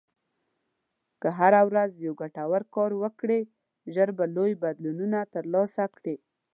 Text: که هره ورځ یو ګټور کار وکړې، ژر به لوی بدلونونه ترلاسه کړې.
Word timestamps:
که 1.21 1.29
هره 1.39 1.61
ورځ 1.69 1.91
یو 2.05 2.13
ګټور 2.21 2.61
کار 2.75 2.91
وکړې، 3.01 3.41
ژر 3.93 4.09
به 4.17 4.25
لوی 4.35 4.51
بدلونونه 4.63 5.19
ترلاسه 5.33 5.83
کړې. 5.97 6.15